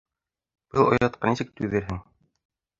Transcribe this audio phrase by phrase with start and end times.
[0.77, 2.05] Был оятҡа нисек түҙерһең?!